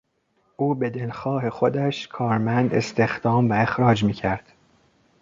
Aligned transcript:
او 0.57 0.75
به 0.75 0.89
دلخواه 0.89 1.49
خودش 1.49 2.07
کارمند 2.07 2.73
استخدام 2.73 3.49
و 3.49 3.53
اخراج 3.53 4.03
میکرد. 4.03 4.53